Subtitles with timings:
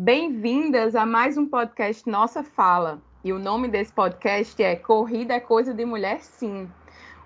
[0.00, 3.02] Bem-vindas a mais um podcast Nossa Fala.
[3.24, 6.70] E o nome desse podcast é Corrida é Coisa de Mulher Sim.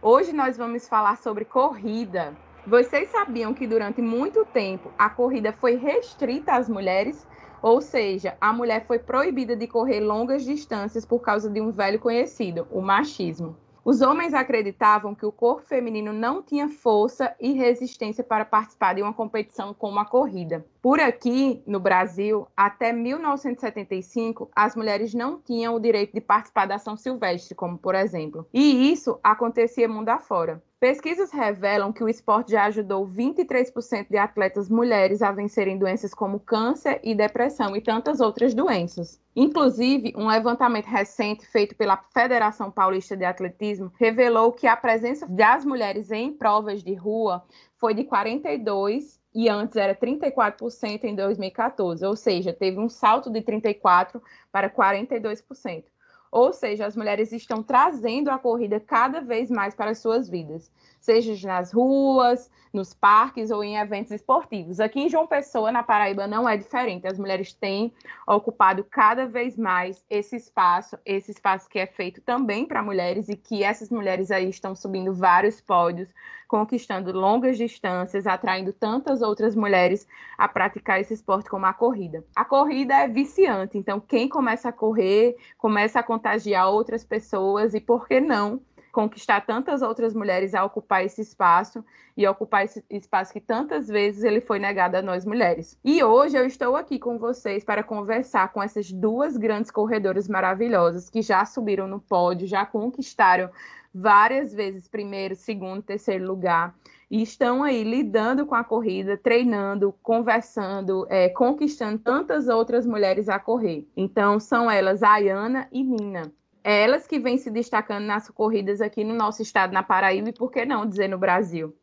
[0.00, 2.32] Hoje nós vamos falar sobre corrida.
[2.66, 7.26] Vocês sabiam que durante muito tempo a corrida foi restrita às mulheres?
[7.60, 11.98] Ou seja, a mulher foi proibida de correr longas distâncias por causa de um velho
[11.98, 13.54] conhecido, o machismo.
[13.84, 19.02] Os homens acreditavam que o corpo feminino não tinha força e resistência para participar de
[19.02, 20.64] uma competição como a corrida.
[20.82, 26.74] Por aqui, no Brasil, até 1975, as mulheres não tinham o direito de participar da
[26.74, 28.44] ação silvestre, como por exemplo.
[28.52, 30.60] E isso acontecia mundo afora.
[30.80, 36.40] Pesquisas revelam que o esporte já ajudou 23% de atletas mulheres a vencerem doenças como
[36.40, 39.22] câncer e depressão e tantas outras doenças.
[39.36, 45.64] Inclusive, um levantamento recente feito pela Federação Paulista de Atletismo revelou que a presença das
[45.64, 47.44] mulheres em provas de rua
[47.82, 53.42] foi de 42 e antes era 34% em 2014, ou seja, teve um salto de
[53.42, 54.22] 34
[54.52, 55.82] para 42%.
[56.30, 60.70] Ou seja, as mulheres estão trazendo a corrida cada vez mais para as suas vidas,
[61.02, 64.80] seja nas ruas, nos parques ou em eventos esportivos.
[64.80, 67.06] Aqui em João Pessoa, na Paraíba, não é diferente.
[67.06, 67.92] As mulheres têm
[68.26, 73.36] ocupado cada vez mais esse espaço, esse espaço que é feito também para mulheres e
[73.36, 76.08] que essas mulheres aí estão subindo vários pódios,
[76.46, 80.06] conquistando longas distâncias, atraindo tantas outras mulheres
[80.38, 82.24] a praticar esse esporte como a corrida.
[82.34, 87.80] A corrida é viciante, então quem começa a correr, começa a contagiar outras pessoas e
[87.80, 88.60] por que não
[88.92, 91.82] conquistar tantas outras mulheres a ocupar esse espaço
[92.14, 95.78] e ocupar esse espaço que tantas vezes ele foi negado a nós mulheres.
[95.82, 101.08] E hoje eu estou aqui com vocês para conversar com essas duas grandes corredoras maravilhosas
[101.08, 103.48] que já subiram no pódio, já conquistaram
[103.94, 106.74] várias vezes primeiro, segundo, terceiro lugar
[107.10, 113.38] e estão aí lidando com a corrida, treinando, conversando, é, conquistando tantas outras mulheres a
[113.38, 113.86] correr.
[113.94, 116.32] Então, são elas, Ayana e Nina.
[116.64, 120.32] É elas que vêm se destacando nas corridas aqui no nosso estado, na Paraíba, e
[120.32, 121.74] por que não dizer no Brasil?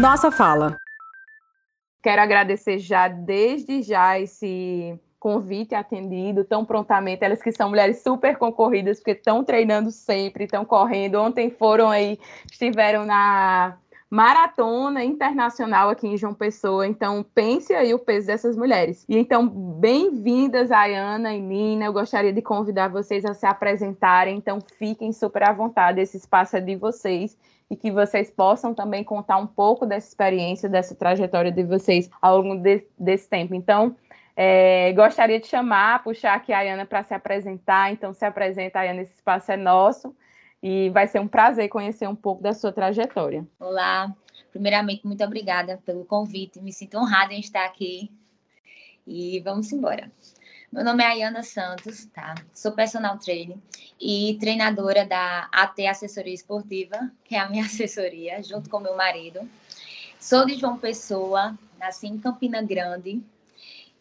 [0.00, 0.76] Nossa fala.
[2.00, 7.24] Quero agradecer já, desde já, esse convite atendido tão prontamente.
[7.24, 11.16] Elas que são mulheres super concorridas, porque estão treinando sempre, estão correndo.
[11.16, 12.16] Ontem foram aí,
[12.48, 13.76] estiveram na
[14.10, 16.86] maratona internacional aqui em João Pessoa.
[16.86, 19.04] Então, pense aí o peso dessas mulheres.
[19.08, 21.84] E então, bem-vindas, Ayana e Nina.
[21.84, 24.36] Eu gostaria de convidar vocês a se apresentarem.
[24.36, 26.00] Então, fiquem super à vontade.
[26.00, 27.36] Esse espaço é de vocês
[27.70, 32.40] e que vocês possam também contar um pouco dessa experiência, dessa trajetória de vocês ao
[32.40, 33.54] longo de, desse tempo.
[33.54, 33.94] Então,
[34.34, 37.92] é, gostaria de chamar, puxar aqui a Ayana para se apresentar.
[37.92, 40.14] Então, se apresenta, Ayana, esse espaço é nosso.
[40.62, 43.46] E vai ser um prazer conhecer um pouco da sua trajetória.
[43.60, 44.14] Olá,
[44.50, 46.60] primeiramente, muito obrigada pelo convite.
[46.60, 48.10] Me sinto honrada em estar aqui.
[49.06, 50.10] E vamos embora.
[50.70, 52.34] Meu nome é Ayana Santos, tá?
[52.52, 53.56] Sou personal trainer
[54.00, 59.48] e treinadora da AT Assessoria Esportiva, que é a minha assessoria, junto com meu marido.
[60.20, 63.22] Sou de João Pessoa, nasci em Campina Grande,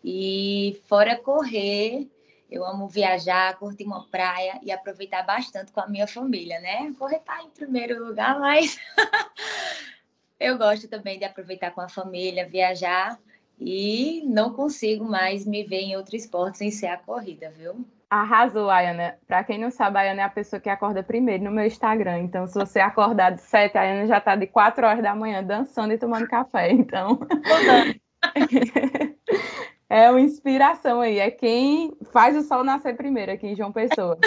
[0.04, 2.08] e fora correr,
[2.50, 6.94] eu amo viajar, curtir uma praia e aproveitar bastante com a minha família, né?
[6.98, 8.80] Correr tá em primeiro lugar, mas
[10.40, 13.20] eu gosto também de aproveitar com a família, viajar
[13.60, 17.86] e não consigo mais me ver em outro esporte sem ser a corrida, viu?
[18.10, 19.18] Arrasou, Ayana.
[19.28, 22.20] Para quem não sabe, a Ayana é a pessoa que acorda primeiro no meu Instagram.
[22.20, 25.44] Então, se você acordar de sete, a Ayana já está de quatro horas da manhã
[25.44, 26.72] dançando e tomando café.
[26.72, 27.20] Então.
[29.90, 34.18] é uma inspiração aí, é quem faz o sol nascer primeiro aqui em João Pessoa.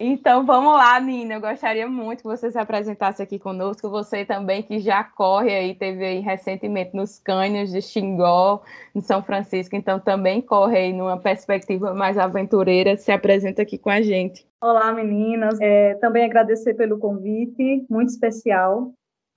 [0.00, 1.34] Então vamos lá, Nina.
[1.34, 3.90] Eu gostaria muito que você se apresentasse aqui conosco.
[3.90, 8.62] Você também que já corre aí, teve aí recentemente nos cânions de Xingó,
[8.94, 12.96] em São Francisco, então também corre aí numa perspectiva mais aventureira.
[12.96, 14.46] Se apresenta aqui com a gente.
[14.62, 15.60] Olá, meninas.
[15.60, 18.92] É, também agradecer pelo convite, muito especial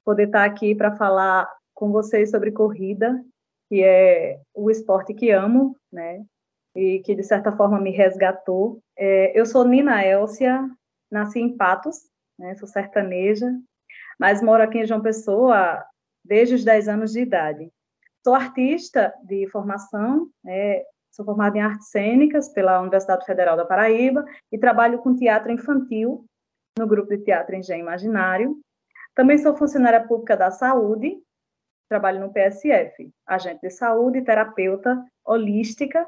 [0.05, 3.19] poder estar aqui para falar com vocês sobre corrida
[3.71, 6.25] que é o esporte que amo, né?
[6.75, 8.81] E que de certa forma me resgatou.
[8.97, 10.69] É, eu sou Nina Elcia,
[11.09, 11.95] nasci em Patos,
[12.37, 12.53] né?
[12.55, 13.49] Sou sertaneja,
[14.19, 15.85] mas moro aqui em João Pessoa
[16.21, 17.71] desde os 10 anos de idade.
[18.21, 20.81] Sou artista de formação, né?
[21.09, 26.25] sou formada em artes cênicas pela Universidade Federal da Paraíba e trabalho com teatro infantil
[26.77, 28.59] no grupo de teatro Engenho Imaginário.
[29.15, 31.17] Também sou funcionária pública da saúde,
[31.91, 36.07] trabalho no PSF, agente de saúde, terapeuta holística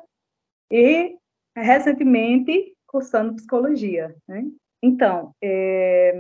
[0.72, 1.18] e
[1.56, 4.16] recentemente cursando psicologia.
[4.28, 4.46] Né?
[4.82, 6.14] Então, é,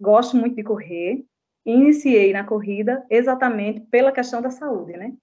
[0.00, 1.24] gosto muito de correr
[1.70, 5.14] iniciei na corrida exatamente pela questão da saúde, né?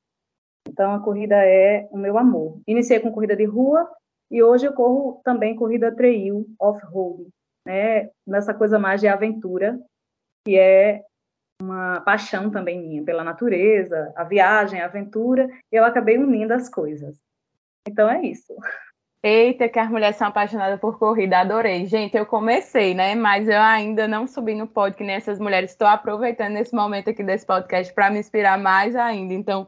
[0.68, 2.60] Então, a corrida é o meu amor.
[2.68, 3.90] Iniciei com corrida de rua
[4.30, 7.28] e hoje eu corro também corrida trail, off-road,
[7.66, 8.10] né?
[8.28, 9.80] Nessa coisa mais de aventura,
[10.46, 11.04] que é
[11.62, 17.18] uma paixão também minha pela natureza, a viagem, a aventura, eu acabei unindo as coisas.
[17.88, 18.54] Então é isso.
[19.24, 21.86] Eita, que as mulheres são apaixonadas por corrida, adorei.
[21.88, 23.16] Gente, eu comecei, né?
[23.16, 25.72] Mas eu ainda não subi no pod que nem essas mulheres.
[25.72, 29.34] Estou aproveitando esse momento aqui desse podcast para me inspirar mais ainda.
[29.34, 29.66] Então,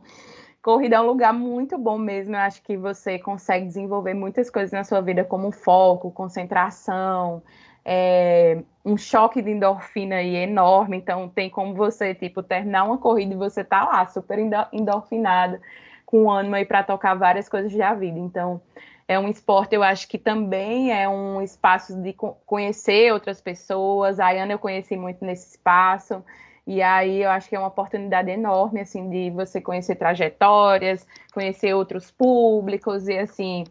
[0.61, 2.35] corrida é um lugar muito bom mesmo.
[2.35, 7.41] Eu acho que você consegue desenvolver muitas coisas na sua vida, como foco, concentração,
[7.89, 10.97] é, um choque de endorfina aí enorme.
[10.97, 14.37] Então, tem como você, tipo, terminar uma corrida e você tá lá, super
[14.73, 15.61] endorfinada,
[16.05, 18.19] com ânimo aí para tocar várias coisas da vida.
[18.19, 18.61] Então,
[19.07, 22.13] é um esporte, eu acho que também é um espaço de
[22.45, 24.19] conhecer outras pessoas.
[24.19, 26.21] A Ana eu conheci muito nesse espaço.
[26.65, 31.73] E aí eu acho que é uma oportunidade enorme, assim, de você conhecer trajetórias, conhecer
[31.73, 33.63] outros públicos e assim.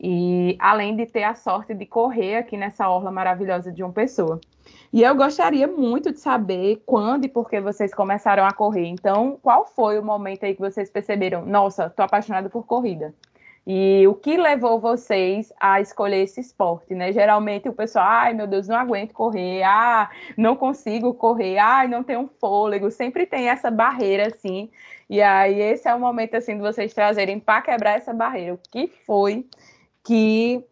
[0.00, 4.40] E além de ter a sorte de correr aqui nessa orla maravilhosa de uma pessoa.
[4.92, 8.86] E eu gostaria muito de saber quando e por que vocês começaram a correr.
[8.86, 11.44] Então, qual foi o momento aí que vocês perceberam?
[11.44, 13.14] Nossa, tô apaixonada por corrida.
[13.70, 17.12] E o que levou vocês a escolher esse esporte, né?
[17.12, 20.08] Geralmente o pessoal, ai meu Deus, não aguento correr, ah,
[20.38, 24.70] não consigo correr, ai, não tenho fôlego, sempre tem essa barreira assim.
[25.10, 28.54] E aí esse é o momento assim de vocês trazerem para quebrar essa barreira.
[28.54, 29.44] O que foi
[30.08, 30.64] que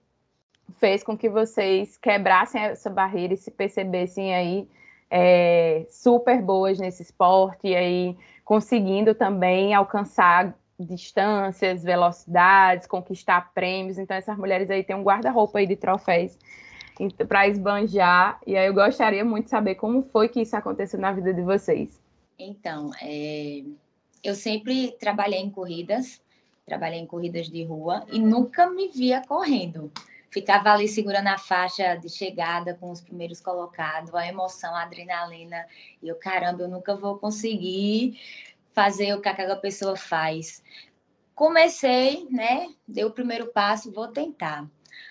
[0.79, 4.67] fez com que vocês quebrassem essa barreira e se percebessem aí
[5.11, 8.17] é, super boas nesse esporte e aí
[8.47, 13.99] conseguindo também alcançar distâncias, velocidades, conquistar prêmios.
[13.99, 16.39] Então, essas mulheres aí têm um guarda-roupa aí de troféus
[17.29, 18.41] para esbanjar.
[18.47, 21.43] E aí eu gostaria muito de saber como foi que isso aconteceu na vida de
[21.43, 22.01] vocês.
[22.39, 23.63] Então, é...
[24.25, 26.23] eu sempre trabalhei em corridas,
[26.67, 29.91] trabalhei em corridas de rua e nunca me via correndo.
[30.29, 35.65] Ficava ali segurando a faixa de chegada com os primeiros colocados, a emoção, a adrenalina.
[36.03, 38.21] E eu, caramba, eu nunca vou conseguir
[38.73, 40.63] fazer o que aquela pessoa faz.
[41.35, 42.69] Comecei, né?
[42.87, 44.69] Dei o primeiro passo, vou tentar.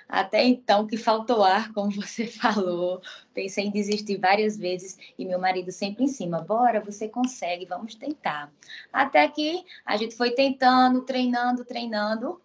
[0.08, 3.02] Até então, que faltou ar, como você falou.
[3.34, 7.96] Pensei em desistir várias vezes e meu marido sempre em cima: bora, você consegue, vamos
[7.96, 8.52] tentar.
[8.92, 12.42] Até que a gente foi tentando, treinando, treinando.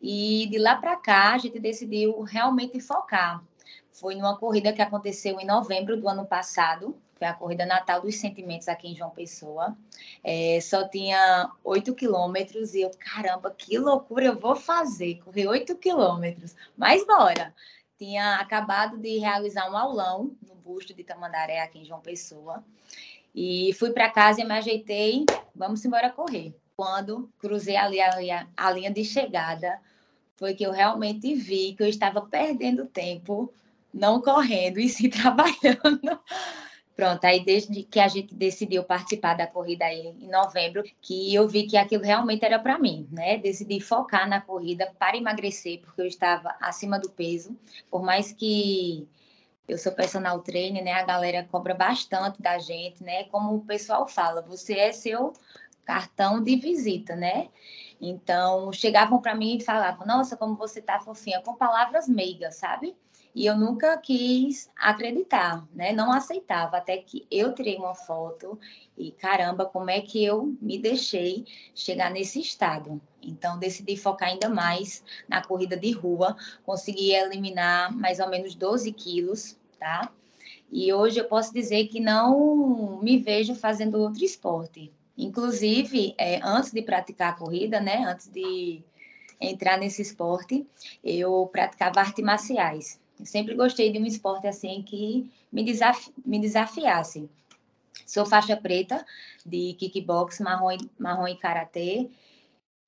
[0.00, 3.44] E de lá para cá, a gente decidiu realmente focar.
[3.92, 8.16] Foi numa corrida que aconteceu em novembro do ano passado, foi a corrida Natal dos
[8.16, 9.76] Sentimentos aqui em João Pessoa.
[10.22, 15.76] É, só tinha 8 quilômetros e eu, caramba, que loucura eu vou fazer, correr 8
[15.76, 16.54] quilômetros.
[16.76, 17.54] Mas bora!
[17.96, 22.64] Tinha acabado de realizar um aulão no busto de Tamandaré aqui em João Pessoa.
[23.34, 25.24] E fui para casa e me ajeitei,
[25.54, 26.54] vamos embora correr.
[26.76, 29.80] Quando cruzei ali a, a linha de chegada,
[30.36, 33.52] foi que eu realmente vi que eu estava perdendo tempo,
[33.92, 36.20] não correndo e sim trabalhando
[36.96, 41.48] Pronto, aí desde que a gente decidiu participar da corrida aí em novembro, que eu
[41.48, 43.36] vi que aquilo realmente era para mim, né?
[43.36, 47.58] Decidi focar na corrida para emagrecer, porque eu estava acima do peso,
[47.90, 49.08] por mais que
[49.68, 50.92] eu sou personal trainer, né?
[50.92, 53.24] A galera cobra bastante da gente, né?
[53.24, 55.32] Como o pessoal fala, você é seu
[55.84, 57.48] cartão de visita, né?
[58.00, 62.96] Então, chegavam para mim e falavam: "Nossa, como você tá fofinha", com palavras meigas, sabe?
[63.34, 65.92] E eu nunca quis acreditar, né?
[65.92, 68.58] Não aceitava, até que eu tirei uma foto
[68.96, 73.00] e caramba, como é que eu me deixei chegar nesse estado?
[73.20, 78.92] Então, decidi focar ainda mais na corrida de rua, consegui eliminar mais ou menos 12
[78.92, 80.12] quilos, tá?
[80.70, 84.92] E hoje eu posso dizer que não me vejo fazendo outro esporte.
[85.18, 88.04] Inclusive, é, antes de praticar a corrida, né?
[88.04, 88.82] Antes de
[89.40, 90.66] entrar nesse esporte,
[91.02, 93.03] eu praticava artes marciais.
[93.18, 97.28] Eu sempre gostei de um esporte assim que me, desafi me desafiasse.
[98.06, 99.04] Sou faixa preta
[99.46, 102.10] de kickbox, marrom, e, marrom e karatê.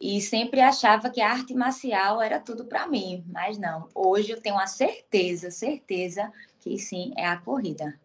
[0.00, 3.88] E sempre achava que a arte marcial era tudo para mim, mas não.
[3.94, 6.30] Hoje eu tenho a certeza, certeza
[6.60, 7.98] que sim, é a corrida.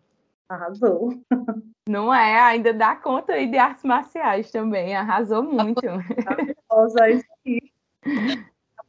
[0.48, 1.22] Arrasou.
[1.90, 5.82] Não é, ainda dá conta aí de artes marciais também, arrasou muito.
[6.70, 7.72] Arrasou isso aqui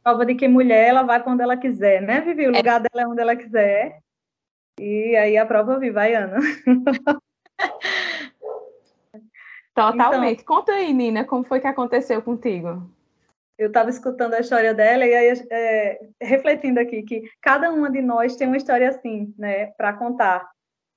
[0.03, 2.47] prova de que mulher ela vai quando ela quiser, né, Vivi?
[2.47, 2.57] O é.
[2.57, 3.99] lugar dela é onde ela quiser.
[4.79, 6.39] E aí a prova viva, vai, Ana.
[9.73, 10.41] Totalmente.
[10.41, 12.89] Então, Conta aí, Nina, como foi que aconteceu contigo?
[13.57, 18.01] Eu estava escutando a história dela e aí é, refletindo aqui que cada uma de
[18.01, 20.49] nós tem uma história assim, né, para contar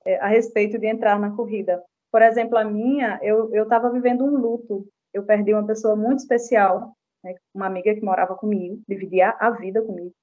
[0.05, 1.81] é, a respeito de entrar na corrida.
[2.11, 4.87] Por exemplo, a minha, eu estava vivendo um luto.
[5.13, 9.81] Eu perdi uma pessoa muito especial, né, uma amiga que morava comigo, dividia a vida
[9.81, 10.13] comigo.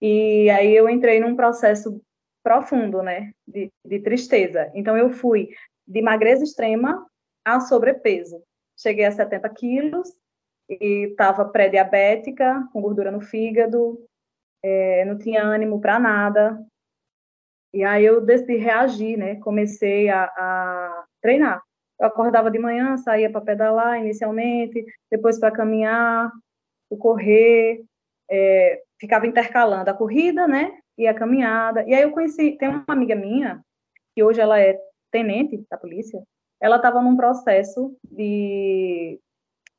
[0.00, 2.00] E aí eu entrei num processo
[2.42, 4.70] profundo, né, de, de tristeza.
[4.74, 5.50] Então eu fui
[5.86, 7.06] de magreza extrema
[7.44, 8.42] a sobrepeso.
[8.78, 10.08] Cheguei a 70 quilos
[10.68, 13.98] e estava pré-diabética, com gordura no fígado,
[14.62, 16.64] é, não tinha ânimo para nada.
[17.72, 19.36] E aí eu decidi reagir, né?
[19.40, 21.62] Comecei a, a treinar.
[21.98, 26.30] Eu acordava de manhã, saía para pedalar inicialmente, depois para caminhar,
[26.98, 27.84] correr,
[28.30, 30.78] é, ficava intercalando a corrida, né?
[30.96, 31.84] E a caminhada.
[31.86, 33.60] E aí eu conheci, tem uma amiga minha,
[34.14, 34.78] que hoje ela é
[35.10, 36.22] tenente da polícia,
[36.60, 39.20] ela estava num processo de,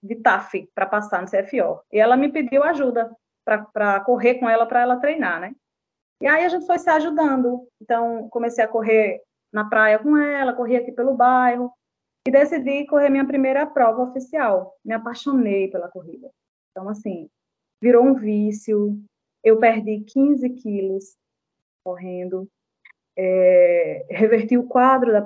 [0.01, 1.81] de TAF para passar no CFO.
[1.91, 3.11] E ela me pediu ajuda
[3.45, 5.53] para correr com ela, para ela treinar, né?
[6.21, 7.67] E aí a gente foi se ajudando.
[7.81, 9.21] Então, comecei a correr
[9.51, 11.71] na praia com ela, corri aqui pelo bairro
[12.29, 14.77] e decidi correr minha primeira prova oficial.
[14.85, 16.29] Me apaixonei pela corrida.
[16.69, 17.27] Então, assim,
[17.81, 19.01] virou um vício.
[19.43, 21.17] Eu perdi 15 quilos
[21.83, 22.47] correndo.
[23.17, 25.21] É, reverti o quadro da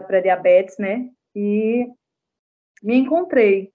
[0.00, 1.10] pré-diabetes, né?
[1.34, 1.88] E
[2.82, 3.72] me encontrei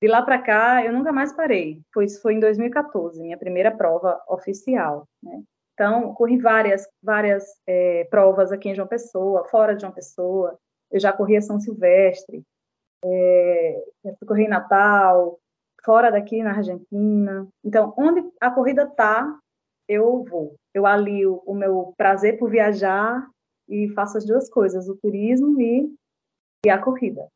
[0.00, 1.82] de lá para cá, eu nunca mais parei.
[1.92, 5.08] Foi, foi em 2014, minha primeira prova oficial.
[5.20, 5.42] Né?
[5.74, 10.56] Então, corri várias, várias é, provas aqui em João Pessoa, fora de João Pessoa.
[10.90, 12.42] Eu já corri a São Silvestre,
[13.04, 13.84] é,
[14.26, 15.38] corri em Natal,
[15.84, 17.48] fora daqui na Argentina.
[17.64, 19.38] Então, onde a corrida está,
[19.88, 20.56] eu vou.
[20.74, 23.28] Eu alio o meu prazer por viajar
[23.68, 25.92] e faço as duas coisas, o turismo e,
[26.66, 27.26] e a corrida.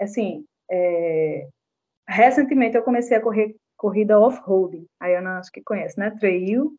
[0.00, 1.48] Assim, é,
[2.08, 6.10] recentemente eu comecei a correr corrida off-road, a Ana acho que conhece, né?
[6.10, 6.74] Trail,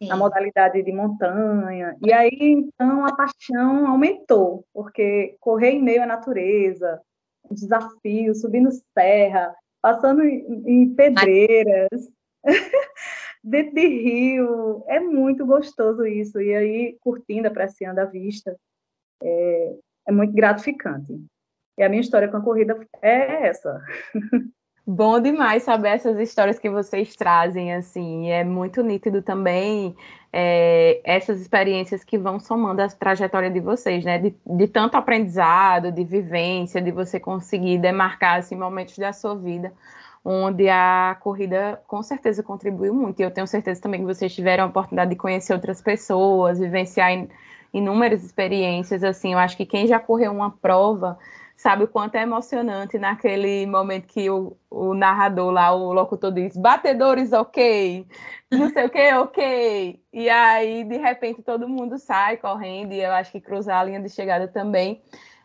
[0.00, 0.08] Sim.
[0.08, 1.94] na modalidade de montanha.
[2.02, 7.00] E aí, então, a paixão aumentou, porque correr em meio à natureza,
[7.50, 11.90] desafios, subindo serra, passando em, em pedreiras,
[13.44, 16.40] dentro de rio, é muito gostoso isso.
[16.40, 18.56] E aí, curtindo, apreciando a vista,
[19.22, 19.76] é,
[20.08, 21.12] é muito gratificante.
[21.76, 23.82] E a minha história com a corrida é essa.
[24.92, 29.94] Bom demais saber essas histórias que vocês trazem, assim, é muito nítido também
[30.32, 34.18] é, essas experiências que vão somando a trajetória de vocês, né?
[34.18, 39.72] De, de, tanto aprendizado, de vivência, de você conseguir demarcar assim, momentos da sua vida
[40.24, 43.20] onde a corrida com certeza contribuiu muito.
[43.20, 47.12] E eu tenho certeza também que vocês tiveram a oportunidade de conhecer outras pessoas, vivenciar
[47.12, 47.28] in,
[47.72, 49.04] inúmeras experiências.
[49.04, 51.16] Assim, eu acho que quem já correu uma prova
[51.60, 56.56] sabe o quanto é emocionante naquele momento que o, o narrador lá, o locutor diz,
[56.56, 58.06] batedores ok,
[58.50, 60.02] não sei o que, ok.
[60.10, 64.00] E aí, de repente, todo mundo sai correndo, e eu acho que cruzar a linha
[64.00, 65.02] de chegada também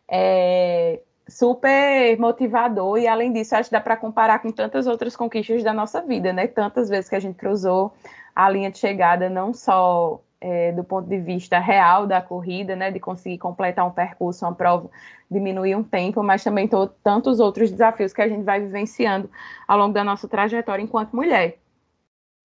[0.10, 5.64] é super motivador, e além disso, acho que dá para comparar com tantas outras conquistas
[5.66, 6.48] da nossa vida, né?
[6.48, 7.94] Tantas vezes que a gente cruzou
[8.34, 12.92] a linha de chegada, não só é, do ponto de vista real da corrida, né,
[12.92, 14.90] de conseguir completar um percurso, uma prova,
[15.30, 16.70] diminuir um tempo, mas também
[17.04, 19.30] tantos outros desafios que a gente vai vivenciando
[19.68, 21.58] ao longo da nossa trajetória enquanto mulher.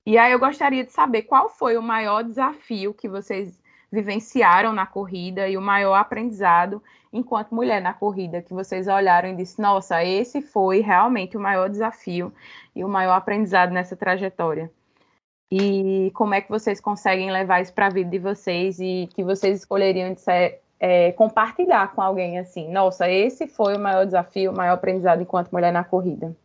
[0.07, 3.61] E aí eu gostaria de saber qual foi o maior desafio que vocês
[3.93, 6.83] vivenciaram na corrida e o maior aprendizado
[7.13, 11.69] enquanto mulher na corrida, que vocês olharam e disse, nossa, esse foi realmente o maior
[11.69, 12.33] desafio
[12.75, 14.71] e o maior aprendizado nessa trajetória
[15.51, 19.25] e como é que vocês conseguem levar isso para a vida de vocês e que
[19.25, 24.53] vocês escolheriam de ser, é, compartilhar com alguém assim, nossa, esse foi o maior desafio,
[24.53, 26.37] o maior aprendizado enquanto mulher na corrida.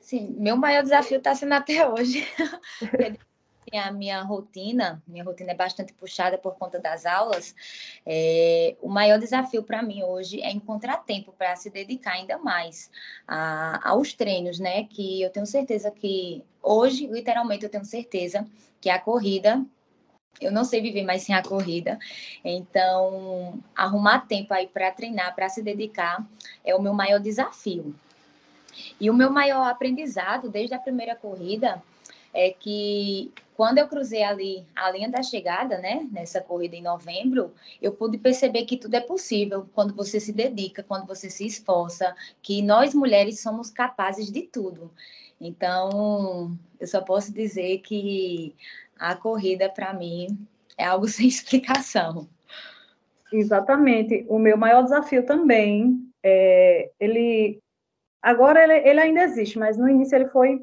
[0.00, 2.26] Sim, meu maior desafio está sendo até hoje.
[3.74, 7.54] a minha rotina, minha rotina é bastante puxada por conta das aulas.
[8.04, 12.90] É, o maior desafio para mim hoje é encontrar tempo para se dedicar ainda mais
[13.26, 14.84] a, aos treinos, né?
[14.84, 18.46] Que eu tenho certeza que hoje, literalmente, eu tenho certeza
[18.80, 19.64] que a corrida
[20.40, 21.98] eu não sei viver mais sem a corrida.
[22.44, 26.24] Então, arrumar tempo aí para treinar, para se dedicar,
[26.62, 27.94] é o meu maior desafio.
[29.00, 31.82] E o meu maior aprendizado desde a primeira corrida
[32.36, 37.54] é que quando eu cruzei ali a linha da chegada, né, nessa corrida em novembro,
[37.80, 42.14] eu pude perceber que tudo é possível quando você se dedica, quando você se esforça,
[42.42, 44.92] que nós mulheres somos capazes de tudo.
[45.40, 48.54] Então, eu só posso dizer que
[48.98, 52.28] a corrida para mim é algo sem explicação.
[53.32, 54.26] Exatamente.
[54.28, 57.58] O meu maior desafio também é ele
[58.20, 60.60] agora ele, ele ainda existe, mas no início ele foi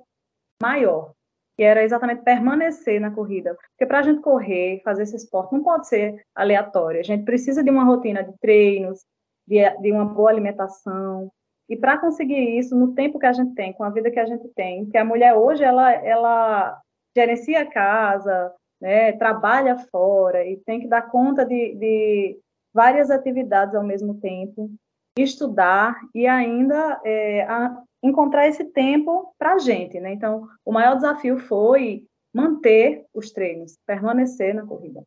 [0.62, 1.14] maior
[1.56, 3.56] que era exatamente permanecer na corrida.
[3.72, 7.00] Porque para a gente correr, fazer esse esporte, não pode ser aleatório.
[7.00, 9.00] A gente precisa de uma rotina de treinos,
[9.48, 11.32] de, de uma boa alimentação.
[11.70, 14.26] E para conseguir isso, no tempo que a gente tem, com a vida que a
[14.26, 16.80] gente tem, que a mulher hoje ela, ela
[17.16, 22.40] gerencia a casa, né, trabalha fora e tem que dar conta de, de
[22.74, 24.70] várias atividades ao mesmo tempo,
[25.18, 27.46] estudar e ainda é,
[28.04, 30.00] encontrar esse tempo para a gente.
[30.00, 30.14] Né?
[30.14, 35.02] Então, o maior desafio foi manter os treinos, permanecer na corrida.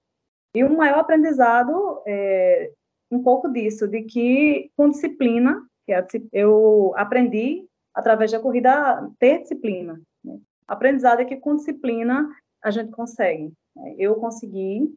[0.54, 2.72] E o maior aprendizado é
[3.10, 9.42] um pouco disso, de que com disciplina, que é eu aprendi através da corrida ter
[9.42, 10.00] disciplina.
[10.24, 10.38] Né?
[10.66, 12.28] Aprendizado é que com disciplina
[12.62, 13.52] a gente consegue.
[13.76, 13.94] Né?
[13.98, 14.92] Eu consegui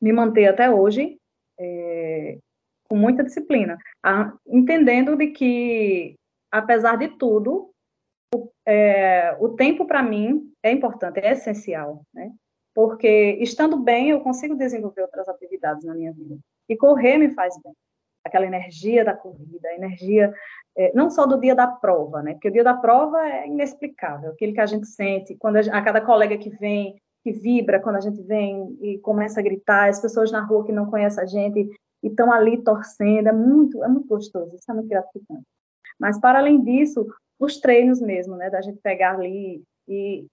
[0.00, 1.18] me manter até hoje
[1.58, 2.38] é,
[2.88, 6.14] com muita disciplina, a, entendendo de que,
[6.50, 7.70] apesar de tudo,
[8.34, 12.32] o, é, o tempo para mim é importante, é essencial, né?
[12.74, 16.36] Porque estando bem, eu consigo desenvolver outras atividades na minha vida.
[16.68, 17.72] E correr me faz bem.
[18.24, 20.34] Aquela energia da corrida, a energia
[20.76, 22.32] é, não só do dia da prova, né?
[22.34, 25.82] Porque o dia da prova é inexplicável, aquele que a gente sente quando a, a
[25.82, 30.00] cada colega que vem que vibra quando a gente vem e começa a gritar, as
[30.00, 31.68] pessoas na rua que não conhecem a gente
[32.00, 35.42] e estão ali torcendo, é muito, é muito gostoso, isso é muito gratificante.
[35.98, 37.06] Mas, para além disso,
[37.38, 40.26] os treinos mesmo, né, da gente pegar ali e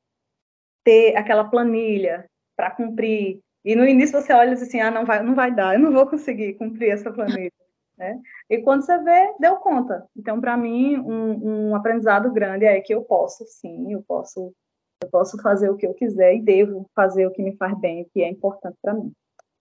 [0.84, 5.05] ter aquela planilha para cumprir, e no início você olha e diz assim, ah, não
[5.05, 7.51] vai, não vai dar, eu não vou conseguir cumprir essa planilha,
[7.98, 8.20] né?
[8.50, 10.05] E quando você vê, deu conta.
[10.15, 14.53] Então, para mim, um, um aprendizado grande é que eu posso, sim, eu posso
[15.03, 18.03] eu posso fazer o que eu quiser e devo fazer o que me faz bem,
[18.03, 19.12] o que é importante para mim.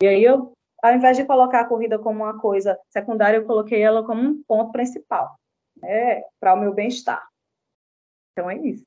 [0.00, 3.82] E aí eu, ao invés de colocar a corrida como uma coisa secundária, eu coloquei
[3.82, 5.36] ela como um ponto principal,
[5.82, 7.22] né, para o meu bem-estar.
[8.32, 8.84] Então é isso.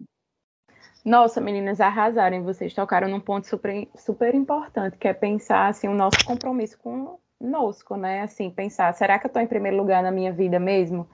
[1.05, 2.43] Nossa, meninas, arrasaram.
[2.43, 7.95] Vocês tocaram num ponto super, super importante, que é pensar assim, o nosso compromisso conosco,
[7.95, 8.21] né?
[8.21, 11.07] Assim, pensar, será que eu estou em primeiro lugar na minha vida mesmo?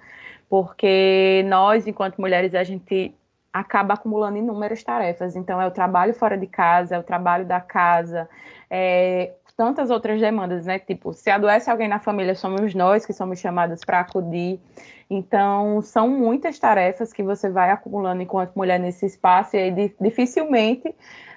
[0.47, 3.13] Porque nós, enquanto mulheres, a gente
[3.51, 5.35] acaba acumulando inúmeras tarefas.
[5.35, 8.29] Então, é o trabalho fora de casa, é o trabalho da casa,
[8.69, 10.79] é, tantas outras demandas, né?
[10.79, 14.59] Tipo, se adoece alguém na família, somos nós que somos chamadas para acudir.
[15.07, 20.95] Então, são muitas tarefas que você vai acumulando enquanto mulher nesse espaço, e aí dificilmente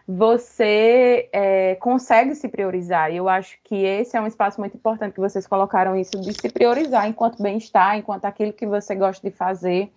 [0.09, 3.13] você é, consegue se priorizar.
[3.13, 6.33] E eu acho que esse é um espaço muito importante que vocês colocaram isso de
[6.33, 9.91] se priorizar enquanto bem-estar, enquanto aquilo que você gosta de fazer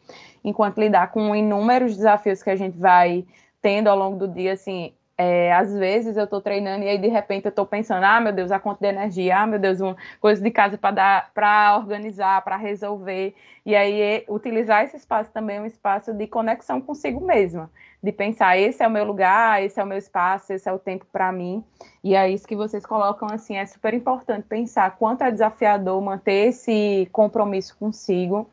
[0.43, 3.25] enquanto lidar com inúmeros desafios que a gente vai
[3.61, 7.07] tendo ao longo do dia, assim, é, às vezes eu estou treinando e aí de
[7.07, 9.97] repente eu estou pensando, ah, meu Deus, a conta de energia, ah, meu Deus, uma
[10.21, 13.33] coisa de casa para dar, para organizar, para resolver.
[13.65, 17.69] E aí utilizar esse espaço também é um espaço de conexão consigo mesma,
[18.01, 20.77] de pensar, esse é o meu lugar, esse é o meu espaço, esse é o
[20.77, 21.63] tempo para mim.
[22.03, 26.49] E é isso que vocês colocam assim, é super importante pensar quanto é desafiador manter
[26.49, 28.47] esse compromisso consigo.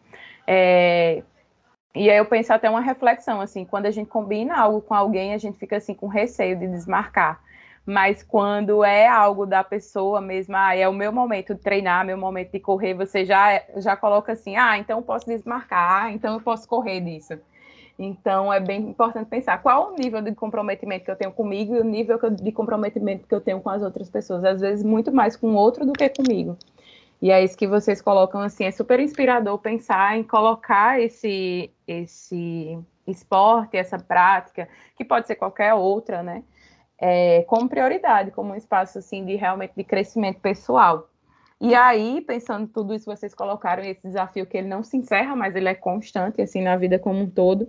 [0.46, 1.22] É,
[1.94, 5.32] e aí eu penso até uma reflexão, assim, quando a gente combina algo com alguém,
[5.32, 7.40] a gente fica assim com receio de desmarcar.
[7.86, 12.16] Mas quando é algo da pessoa mesmo, ah, é o meu momento de treinar, meu
[12.16, 16.34] momento de correr, você já, já coloca assim, ah, então eu posso desmarcar, ah, então
[16.34, 17.34] eu posso correr disso.
[17.98, 21.80] Então é bem importante pensar qual o nível de comprometimento que eu tenho comigo e
[21.80, 24.44] o nível de comprometimento que eu tenho com as outras pessoas.
[24.44, 26.56] Às vezes muito mais com o outro do que comigo.
[27.22, 32.78] E é isso que vocês colocam assim, é super inspirador pensar em colocar esse esse
[33.06, 36.42] esporte, essa prática, que pode ser qualquer outra, né?
[36.98, 41.10] É, como prioridade, como um espaço assim de realmente de crescimento pessoal.
[41.60, 45.54] E aí, pensando tudo isso, vocês colocaram esse desafio que ele não se encerra, mas
[45.56, 47.68] ele é constante assim na vida como um todo.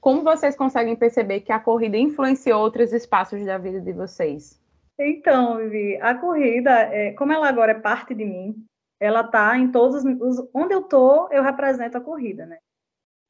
[0.00, 4.60] Como vocês conseguem perceber que a corrida influenciou outros espaços da vida de vocês?
[4.98, 8.64] Então, Vivi, a corrida, é, como ela agora é parte de mim,
[9.00, 10.48] ela está em todos os.
[10.54, 12.58] Onde eu estou, eu represento a corrida, né?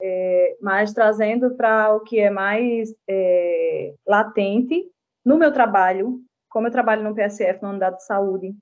[0.04, 4.90] É, mas trazendo para o que é mais é, latente,
[5.24, 8.54] no meu trabalho, como eu trabalho no PSF, na unidade de saúde,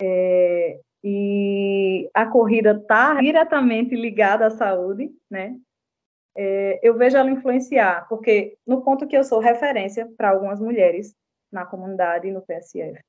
[0.00, 5.56] é, e a corrida está diretamente ligada à saúde, né?
[6.36, 11.14] É, eu vejo ela influenciar, porque no ponto que eu sou referência para algumas mulheres,
[11.50, 13.00] na comunidade e no PSF.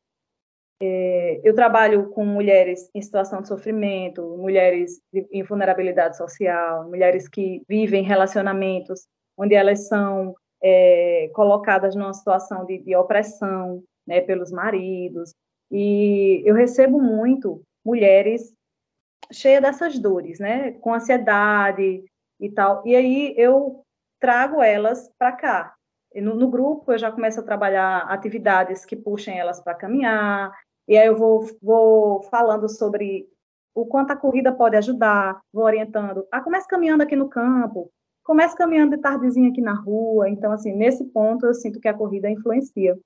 [0.79, 7.63] É, eu trabalho com mulheres em situação de sofrimento, mulheres em vulnerabilidade social, mulheres que
[7.67, 15.33] vivem relacionamentos onde elas são é, colocadas numa situação de, de opressão né, pelos maridos.
[15.71, 18.53] E eu recebo muito mulheres
[19.31, 22.03] cheias dessas dores, né, com ansiedade
[22.39, 22.85] e tal.
[22.85, 23.83] E aí eu
[24.19, 25.75] trago elas para cá,
[26.21, 30.51] no, no, grupo eu já começo a trabalhar atividades que puxem elas para caminhar,
[30.87, 33.27] e aí eu vou, vou falando sobre
[33.75, 36.25] o quanto a corrida pode ajudar, vou orientando.
[36.31, 37.91] Ah, comece caminhando aqui no campo,
[38.23, 40.29] comece caminhando de tardezinha aqui na rua.
[40.29, 42.97] Então, assim, nesse ponto, eu sinto que a corrida influencia.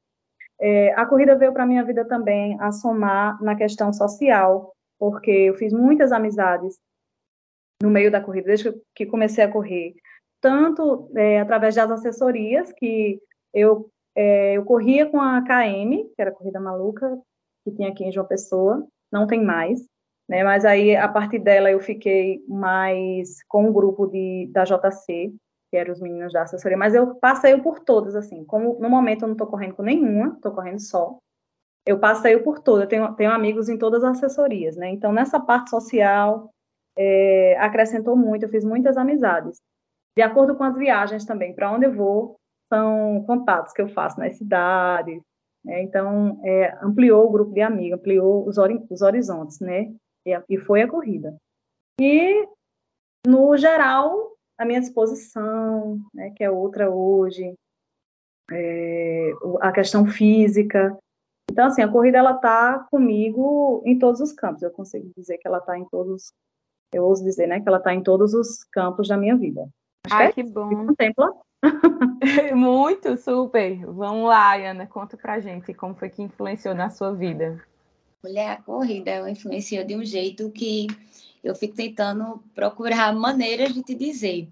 [0.60, 5.32] É, a corrida veio para a minha vida também a somar na questão social, porque
[5.32, 6.80] eu fiz muitas amizades
[7.82, 9.96] no meio da corrida, desde que comecei a correr,
[10.42, 13.22] tanto é, através das assessorias, que
[13.54, 17.18] eu, é, eu corria com a KM, que era a Corrida Maluca,
[17.64, 19.86] que tinha aqui em João Pessoa, não tem mais,
[20.28, 25.34] né, mas aí, a partir dela, eu fiquei mais com o grupo de, da JC,
[25.70, 29.24] que eram os meninos da assessoria, mas eu passei por todas, assim, como no momento
[29.24, 31.18] eu não estou correndo com nenhuma, estou correndo só,
[31.86, 35.70] eu passei por todas, tenho, tenho amigos em todas as assessorias, né, então nessa parte
[35.70, 36.50] social,
[36.98, 39.62] é, acrescentou muito, eu fiz muitas amizades.
[40.16, 42.36] De acordo com as viagens também, para onde eu vou,
[42.72, 45.22] são contatos que eu faço nas cidades,
[45.64, 48.58] né, então é, ampliou o grupo de amigos, ampliou os,
[48.90, 49.94] os horizontes, né,
[50.26, 51.36] e, e foi a corrida.
[52.00, 52.48] E,
[53.26, 57.54] no geral, a minha disposição, né, que é outra hoje,
[58.52, 60.98] é, a questão física.
[61.50, 64.62] Então, assim, a corrida ela está comigo em todos os campos.
[64.62, 66.32] Eu consigo dizer que ela está em todos,
[66.94, 69.68] eu ouso dizer, né, que ela está em todos os campos da minha vida.
[70.06, 70.70] Acho Ai, que, é que bom.
[70.88, 71.34] Contempla.
[72.56, 73.86] Muito, super.
[73.86, 77.64] Vamos lá, Ana, conta pra gente como foi que influenciou na sua vida.
[78.24, 80.88] Mulher, a corrida influenciou de um jeito que
[81.44, 84.48] eu fico tentando procurar maneiras de te dizer.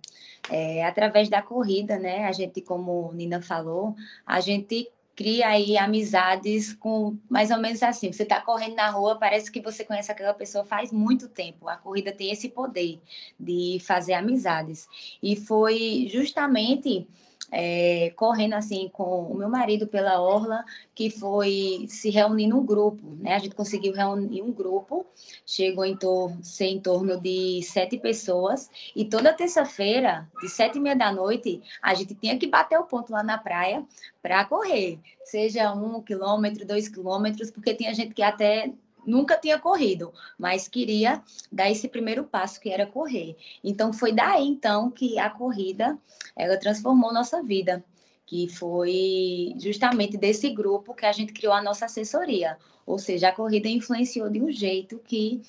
[0.49, 2.25] É, através da corrida, né?
[2.25, 8.09] A gente, como Nina falou, a gente cria aí amizades com mais ou menos assim.
[8.09, 11.67] Você está correndo na rua, parece que você conhece aquela pessoa faz muito tempo.
[11.67, 13.01] A corrida tem esse poder
[13.37, 14.87] de fazer amizades.
[15.21, 17.05] E foi justamente
[17.51, 23.15] é, correndo assim com o meu marido pela orla, que foi se reunir num grupo,
[23.19, 23.35] né?
[23.35, 25.05] A gente conseguiu reunir um grupo,
[25.45, 30.81] chegou em torno, ser em torno de sete pessoas, e toda terça-feira, de sete e
[30.81, 33.85] meia da noite, a gente tinha que bater o ponto lá na praia
[34.21, 38.71] para correr, seja um quilômetro, dois quilômetros, porque tinha gente que até
[39.05, 43.35] nunca tinha corrido, mas queria dar esse primeiro passo que era correr.
[43.63, 45.97] Então foi daí então que a corrida
[46.35, 47.83] ela transformou nossa vida,
[48.25, 52.57] que foi justamente desse grupo que a gente criou a nossa assessoria.
[52.85, 55.41] Ou seja, a corrida influenciou de um jeito que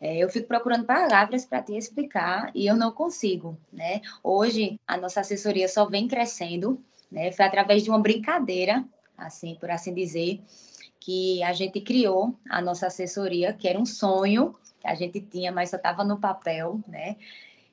[0.00, 4.00] é, eu fico procurando palavras para te explicar e eu não consigo, né?
[4.20, 7.30] Hoje a nossa assessoria só vem crescendo, né?
[7.30, 8.84] Foi através de uma brincadeira,
[9.16, 10.40] assim, por assim dizer,
[11.04, 15.50] que a gente criou a nossa assessoria, que era um sonho que a gente tinha,
[15.50, 17.16] mas só estava no papel, né?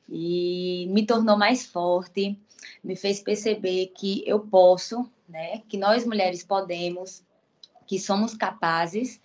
[0.09, 2.39] E me tornou mais forte,
[2.83, 5.61] me fez perceber que eu posso, né?
[5.69, 7.23] Que nós mulheres podemos,
[7.85, 9.21] que somos capazes.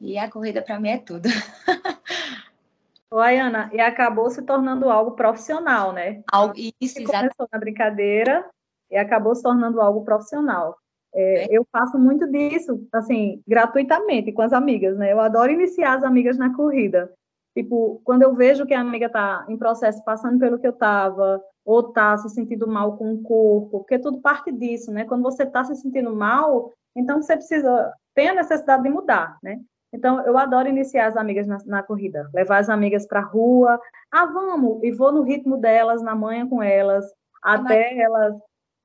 [0.00, 1.28] E a corrida para mim é tudo.
[3.10, 6.22] Oi, Ana, e acabou se tornando algo profissional, né?
[6.32, 7.36] Algo, isso, exatamente.
[7.36, 8.50] Começou na brincadeira
[8.90, 10.78] e acabou se tornando algo profissional.
[11.14, 15.12] É, eu faço muito disso, assim, gratuitamente com as amigas, né?
[15.12, 17.12] Eu adoro iniciar as amigas na corrida.
[17.56, 21.40] Tipo, quando eu vejo que a amiga está em processo, passando pelo que eu estava,
[21.64, 25.04] ou está se sentindo mal com o corpo, porque tudo parte disso, né?
[25.04, 29.60] Quando você está se sentindo mal, então você precisa, tem a necessidade de mudar, né?
[29.92, 33.80] Então, eu adoro iniciar as amigas na, na corrida, levar as amigas para a rua,
[34.10, 37.06] ah, vamos, e vou no ritmo delas, na manhã com elas,
[37.40, 38.34] até elas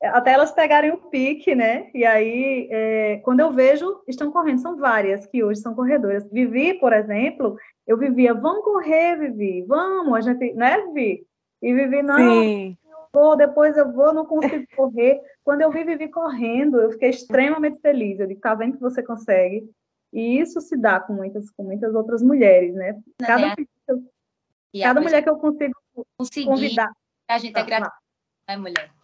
[0.01, 1.89] até elas pegarem o pique, né?
[1.93, 6.29] E aí, é, quando eu vejo, estão correndo, são várias que hoje são corredoras.
[6.31, 11.27] Vivi, por exemplo, eu vivia, vamos correr, Vivi, vamos, a gente, né, Vivi?
[11.61, 12.77] E Vivi, não, Sim.
[13.11, 15.19] vou, depois eu vou, não consigo correr.
[15.43, 18.19] Quando eu vi Vivi correndo, eu fiquei extremamente feliz.
[18.19, 19.69] Eu digo, tá vendo que você consegue?
[20.13, 22.97] E isso se dá com muitas, com muitas outras mulheres, né?
[23.19, 23.47] Cada,
[24.73, 24.81] é.
[24.81, 25.75] cada mulher que eu consigo
[26.45, 26.89] convidar.
[27.27, 27.91] A gente é grata,
[28.47, 28.98] né, mulher?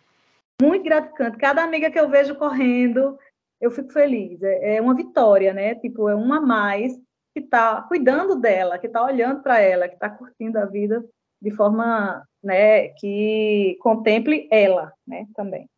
[0.61, 1.37] Muito gratificante.
[1.37, 3.17] Cada amiga que eu vejo correndo,
[3.59, 4.41] eu fico feliz.
[4.41, 5.75] É, é uma vitória, né?
[5.75, 6.93] Tipo, é uma a mais
[7.33, 11.03] que está cuidando dela, que está olhando para ela, que está curtindo a vida
[11.41, 15.69] de forma, né, que contemple ela, né, também.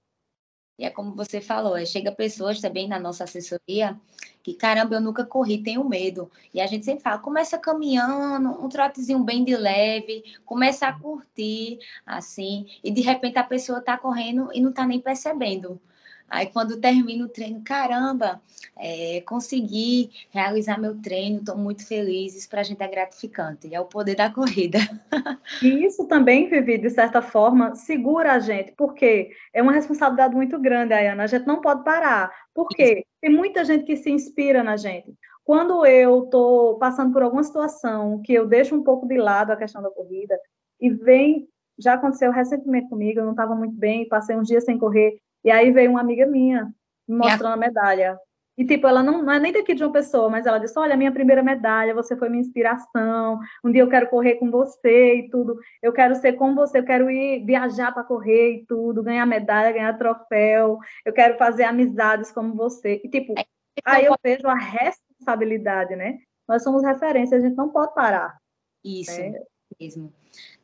[0.78, 4.00] E é como você falou, é, chega pessoas também na nossa assessoria
[4.48, 6.32] que, caramba, eu nunca corri, tenho medo.
[6.54, 11.80] E a gente sempre fala, começa caminhando, um trotezinho bem de leve, começa a curtir,
[12.06, 15.82] assim, e de repente a pessoa está correndo e não está nem percebendo.
[16.30, 18.42] Aí quando termino o treino, caramba,
[18.78, 23.80] é, consegui realizar meu treino, estou muito feliz, isso para a gente é gratificante, é
[23.80, 24.80] o poder da corrida.
[25.62, 30.60] E isso também, Vivi, de certa forma, segura a gente, porque é uma responsabilidade muito
[30.60, 34.76] grande, Ayana, a gente não pode parar, porque tem muita gente que se inspira na
[34.78, 35.14] gente.
[35.44, 39.56] quando eu estou passando por alguma situação que eu deixo um pouco de lado a
[39.58, 40.38] questão da corrida
[40.80, 41.48] e vem,
[41.80, 45.52] já aconteceu recentemente comigo, eu não estava muito bem, passei uns dias sem correr, e
[45.52, 46.66] aí veio uma amiga minha
[47.08, 48.20] me mostrando a medalha.
[48.58, 50.98] E, tipo, ela não, não é nem daqui de uma pessoa, mas ela disse: Olha,
[50.98, 53.40] minha primeira medalha, você foi minha inspiração.
[53.64, 55.58] Um dia eu quero correr com você e tudo.
[55.82, 59.72] Eu quero ser como você, eu quero ir viajar para correr e tudo, ganhar medalha,
[59.72, 60.80] ganhar troféu.
[61.06, 63.00] Eu quero fazer amizades como você.
[63.02, 63.46] E, tipo, é,
[63.86, 66.18] aí eu vejo a responsabilidade, né?
[66.46, 68.38] Nós somos referência, a gente não pode parar.
[68.84, 69.40] Isso né?
[69.80, 70.12] mesmo.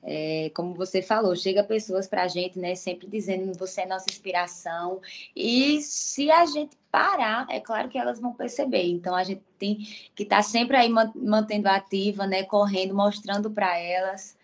[0.05, 4.05] É, como você falou, chega pessoas para a gente, né, sempre dizendo você é nossa
[4.09, 5.01] inspiração.
[5.35, 8.83] E se a gente parar, é claro que elas vão perceber.
[8.83, 9.77] Então a gente tem
[10.13, 14.37] que estar tá sempre aí mantendo ativa, né, correndo, mostrando para elas.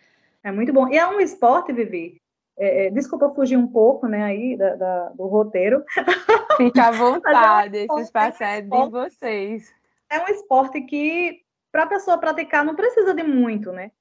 [0.44, 0.88] É muito bom.
[0.88, 2.22] E é um esporte, Vivi.
[2.58, 5.84] É, é desculpa fugir um pouco, né, aí da, da, do roteiro.
[6.56, 9.74] Fica à vontade, é um esse espaço é de vocês.
[10.10, 11.42] É um esporte que
[11.72, 13.92] para a pessoa praticar não precisa de muito, né?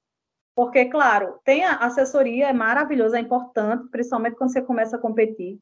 [0.58, 5.56] Porque, claro, tem a assessoria, é maravilhoso, é importante, principalmente quando você começa a competir.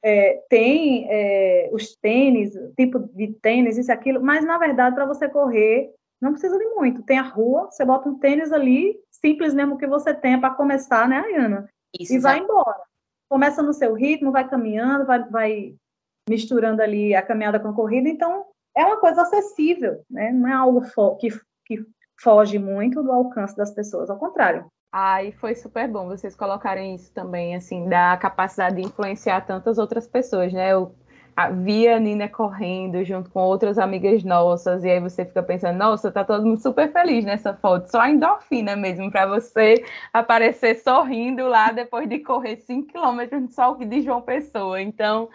[0.00, 5.06] É, tem é, os tênis, tipo de tênis, isso e aquilo, mas, na verdade, para
[5.06, 7.02] você correr, não precisa de muito.
[7.02, 11.08] Tem a rua, você bota um tênis ali, simples mesmo que você tenha para começar,
[11.08, 11.68] né, Ayana?
[11.98, 12.80] Isso, e vai embora.
[13.28, 15.74] Começa no seu ritmo, vai caminhando, vai, vai
[16.30, 18.44] misturando ali a caminhada com a corrida, então
[18.76, 20.30] é uma coisa acessível, né?
[20.30, 20.80] Não é algo
[21.18, 21.28] que,
[21.66, 21.84] que
[22.20, 24.66] foge muito do alcance das pessoas, ao contrário.
[24.94, 30.06] Ai, foi super bom vocês colocarem isso também, assim, da capacidade de influenciar tantas outras
[30.06, 30.72] pessoas, né?
[30.72, 30.94] Eu
[31.62, 36.10] via a Nina correndo junto com outras amigas nossas, e aí você fica pensando, nossa,
[36.10, 41.46] tá todo mundo super feliz nessa foto, só a endorfina mesmo, para você aparecer sorrindo
[41.48, 44.80] lá depois de correr 5 quilômetros no sol de João Pessoa.
[44.80, 45.28] Então,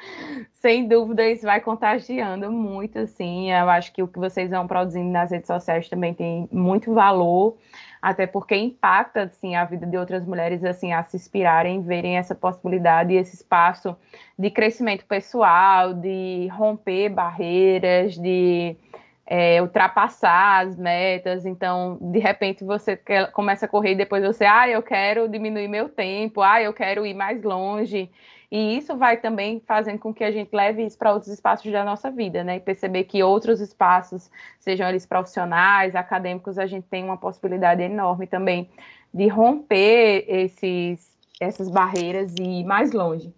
[0.54, 3.52] sem dúvida, isso vai contagiando muito, assim.
[3.52, 7.58] Eu acho que o que vocês vão produzindo nas redes sociais também tem muito valor
[8.02, 12.36] até porque impacta assim a vida de outras mulheres assim a se inspirarem, verem essa
[12.36, 13.96] possibilidade e esse espaço
[14.38, 18.76] de crescimento pessoal, de romper barreiras, de
[19.28, 21.46] é, ultrapassar as metas.
[21.46, 25.68] Então, de repente você quer, começa a correr e depois você, ah, eu quero diminuir
[25.68, 28.10] meu tempo, ah, eu quero ir mais longe.
[28.50, 31.84] E isso vai também fazendo com que a gente leve isso para outros espaços da
[31.84, 32.58] nossa vida, né?
[32.58, 38.26] E perceber que outros espaços, sejam eles profissionais, acadêmicos, a gente tem uma possibilidade enorme
[38.26, 38.70] também
[39.14, 43.34] de romper esses, essas barreiras e ir mais longe.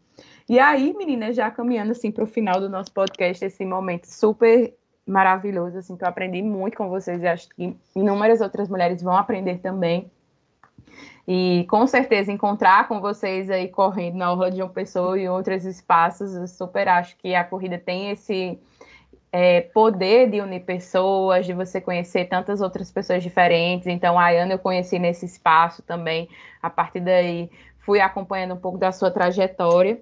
[0.48, 4.74] E aí, meninas, já caminhando assim para o final do nosso podcast, esse momento super
[5.06, 9.18] maravilhoso, assim, que eu aprendi muito com vocês e acho que inúmeras outras mulheres vão
[9.18, 10.12] aprender também.
[11.32, 15.64] E com certeza encontrar com vocês aí correndo na Orla de uma pessoa e outros
[15.64, 18.60] espaços, eu super acho que a corrida tem esse
[19.32, 23.86] é, poder de unir pessoas, de você conhecer tantas outras pessoas diferentes.
[23.86, 26.28] Então, a Ayana eu conheci nesse espaço também.
[26.64, 30.02] A partir daí, fui acompanhando um pouco da sua trajetória.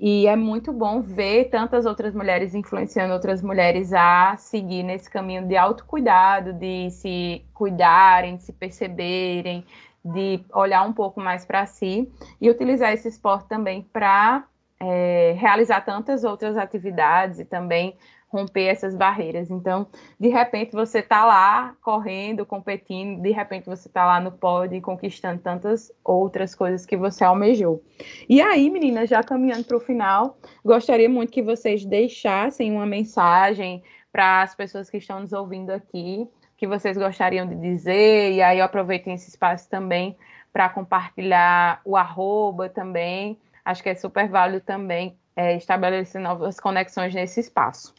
[0.00, 5.46] E é muito bom ver tantas outras mulheres influenciando outras mulheres a seguir nesse caminho
[5.46, 9.66] de autocuidado, de se cuidarem, de se perceberem,
[10.04, 14.44] de olhar um pouco mais para si e utilizar esse esporte também para
[14.80, 17.96] é, realizar tantas outras atividades e também
[18.32, 19.50] romper essas barreiras.
[19.50, 19.86] Então,
[20.18, 25.40] de repente você está lá correndo, competindo, de repente você está lá no pódio conquistando
[25.40, 27.84] tantas outras coisas que você almejou.
[28.28, 33.82] E aí, meninas, já caminhando para o final, gostaria muito que vocês deixassem uma mensagem
[34.10, 36.26] para as pessoas que estão nos ouvindo aqui,
[36.62, 40.16] que vocês gostariam de dizer, e aí aproveitem esse espaço também
[40.52, 43.36] para compartilhar o arroba também.
[43.64, 47.92] Acho que é super válido também é, estabelecer novas conexões nesse espaço.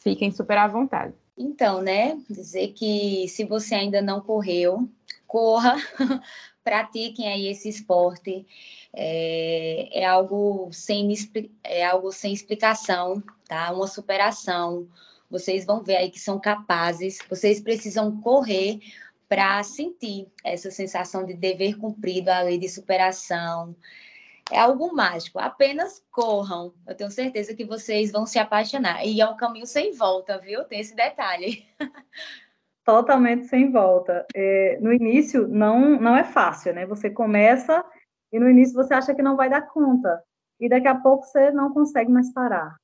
[0.00, 1.12] Fiquem super à vontade.
[1.36, 4.88] Então, né, dizer que se você ainda não correu,
[5.26, 5.76] corra,
[6.64, 8.46] pratiquem aí esse esporte.
[8.94, 11.12] É, é, algo sem,
[11.62, 13.70] é algo sem explicação, tá?
[13.70, 14.88] Uma superação,
[15.32, 18.78] vocês vão ver aí que são capazes, vocês precisam correr
[19.26, 23.74] para sentir essa sensação de dever cumprido, a lei de superação.
[24.50, 25.38] É algo mágico.
[25.38, 26.74] Apenas corram.
[26.86, 29.06] Eu tenho certeza que vocês vão se apaixonar.
[29.06, 30.64] E é um caminho sem volta, viu?
[30.64, 31.66] Tem esse detalhe.
[32.84, 34.26] Totalmente sem volta.
[34.34, 36.84] É, no início, não, não é fácil, né?
[36.84, 37.82] Você começa
[38.30, 40.22] e no início você acha que não vai dar conta.
[40.60, 42.76] E daqui a pouco você não consegue mais parar.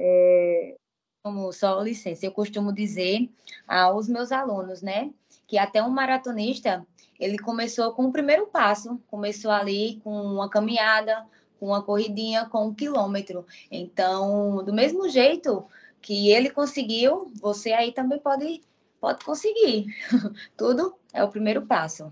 [0.00, 0.76] É,
[1.22, 3.28] como só licença, eu costumo dizer
[3.66, 5.12] aos meus alunos, né,
[5.46, 6.86] que até um maratonista,
[7.18, 11.26] ele começou com o primeiro passo, começou ali com uma caminhada,
[11.58, 13.44] com uma corridinha, com um quilômetro.
[13.70, 15.66] Então, do mesmo jeito
[16.00, 18.62] que ele conseguiu, você aí também pode,
[18.98, 19.86] pode conseguir.
[20.56, 22.10] Tudo é o primeiro passo.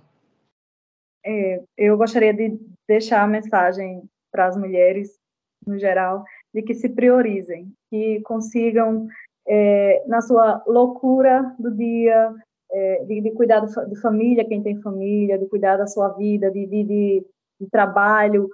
[1.25, 5.18] É, eu gostaria de deixar a mensagem para as mulheres,
[5.66, 9.07] no geral, de que se priorizem, que consigam,
[9.47, 12.35] é, na sua loucura do dia,
[12.71, 16.67] é, de, de, cuidar de família, quem tem família, de cuidar da sua vida, de,
[16.67, 17.27] de, de,
[17.61, 18.49] de trabalho,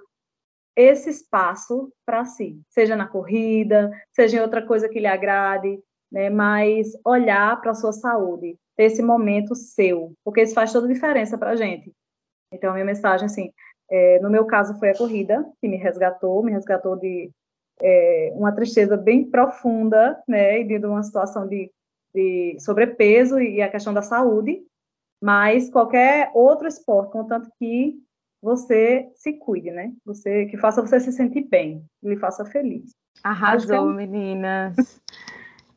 [0.75, 5.79] esse espaço para si, seja na corrida, seja em outra coisa que lhe agrade,
[6.11, 10.87] né, mas olhar para a sua saúde, ter esse momento seu, porque isso faz toda
[10.87, 11.91] a diferença para a gente.
[12.51, 13.49] Então, a minha mensagem, assim,
[13.89, 17.31] é, no meu caso foi a corrida que me resgatou, me resgatou de
[17.81, 21.71] é, uma tristeza bem profunda, né, e de uma situação de,
[22.13, 24.61] de sobrepeso e a questão da saúde,
[25.21, 27.95] mas qualquer outro esporte, contanto que
[28.41, 29.91] você se cuide, né?
[30.05, 32.91] Você que faça você se sentir bem, que lhe faça feliz.
[33.23, 33.93] Arrasou, é...
[33.95, 35.01] meninas.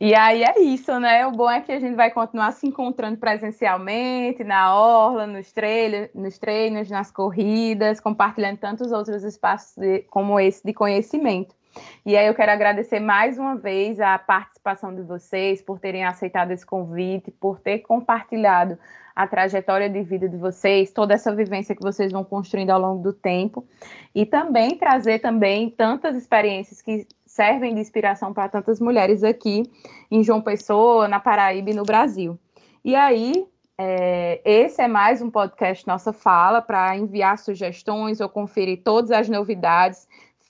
[0.00, 1.26] E aí é isso, né?
[1.26, 6.08] O bom é que a gente vai continuar se encontrando presencialmente, na orla, nos, treinos,
[6.14, 11.57] nos treinos, nas corridas, compartilhando tantos outros espaços de, como esse de conhecimento.
[12.04, 16.50] E aí eu quero agradecer mais uma vez a participação de vocês, por terem aceitado
[16.50, 18.78] esse convite, por ter compartilhado
[19.14, 23.02] a trajetória de vida de vocês, toda essa vivência que vocês vão construindo ao longo
[23.02, 23.66] do tempo,
[24.14, 29.64] e também trazer também tantas experiências que servem de inspiração para tantas mulheres aqui
[30.10, 32.38] em João Pessoa, na Paraíba e no Brasil.
[32.84, 33.44] E aí,
[33.76, 39.28] é, esse é mais um podcast Nossa Fala para enviar sugestões ou conferir todas as
[39.28, 40.08] novidades.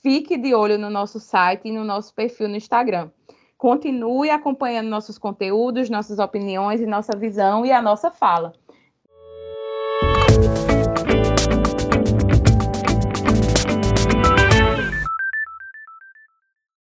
[0.08, 3.10] Fique de olho no nosso site e no nosso perfil no Instagram.
[3.58, 8.54] Continue acompanhando nossos conteúdos, nossas opiniões e nossa visão e a nossa fala.